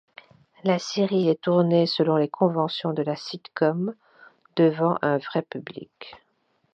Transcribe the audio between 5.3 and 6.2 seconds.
public.